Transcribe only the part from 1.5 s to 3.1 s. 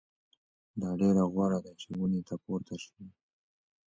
ده چې ونې ته پورته شئ.